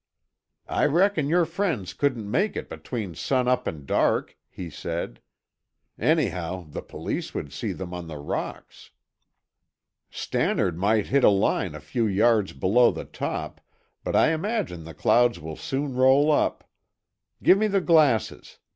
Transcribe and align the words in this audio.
"I 0.67 0.87
reckon 0.87 1.29
your 1.29 1.45
friends 1.45 1.93
couldn't 1.93 2.25
make 2.27 2.55
it 2.55 2.69
between 2.71 3.13
sun 3.13 3.47
up 3.47 3.67
and 3.67 3.85
dark," 3.85 4.35
he 4.49 4.67
said. 4.67 5.21
"Anyhow, 5.99 6.65
the 6.67 6.81
police 6.81 7.35
would 7.35 7.53
see 7.53 7.71
them 7.71 7.93
on 7.93 8.07
the 8.07 8.17
rocks." 8.17 8.89
"Stannard 10.09 10.75
might 10.75 11.05
hit 11.13 11.23
a 11.23 11.29
line 11.29 11.75
a 11.75 11.79
few 11.79 12.07
yards 12.07 12.53
below 12.53 12.89
the 12.89 13.05
top, 13.05 13.61
but 14.03 14.15
I 14.15 14.31
imagine 14.31 14.85
the 14.85 14.95
clouds 14.95 15.39
will 15.39 15.55
soon 15.55 15.93
roll 15.93 16.31
up. 16.31 16.67
Give 17.43 17.59
me 17.59 17.67
the 17.67 17.79
glasses. 17.79 18.57